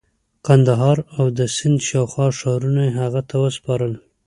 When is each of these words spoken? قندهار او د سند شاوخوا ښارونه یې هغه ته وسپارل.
قندهار 0.47 0.97
او 1.17 1.25
د 1.37 1.39
سند 1.55 1.79
شاوخوا 1.87 2.27
ښارونه 2.39 2.81
یې 2.87 2.95
هغه 3.01 3.21
ته 3.29 3.35
وسپارل. 3.43 3.93